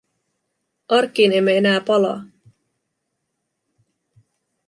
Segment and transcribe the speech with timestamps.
[0.89, 2.21] Arkkiin emme enää palaa.